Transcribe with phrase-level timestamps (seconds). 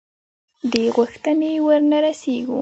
[0.71, 2.59] دې غوښتنې ورنه رسېږو.